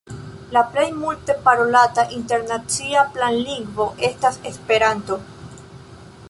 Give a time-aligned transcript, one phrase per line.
[0.55, 5.21] La plej multe parolata internacia planlingvo estas Esperanto.